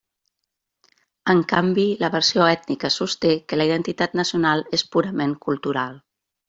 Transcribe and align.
En 1.33 1.43
canvi, 1.51 1.85
la 2.05 2.11
versió 2.17 2.47
ètnica 2.55 2.93
sosté 2.97 3.37
que 3.49 3.63
la 3.63 3.71
identitat 3.73 4.21
nacional 4.23 4.69
és 4.81 4.89
purament 4.97 5.41
cultural. 5.49 6.07